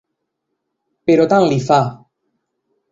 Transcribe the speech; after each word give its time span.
Però 1.11 1.29
tant 1.35 1.47
li 1.53 1.61
fa. 1.69 1.81